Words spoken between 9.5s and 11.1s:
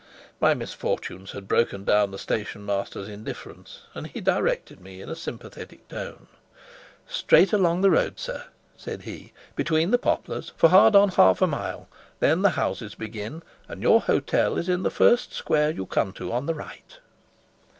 "between the poplars, for hard on